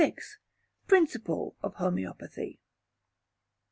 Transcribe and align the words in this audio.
Principle 0.87 1.53
of 1.61 1.75
Homoeopathy. 1.75 2.57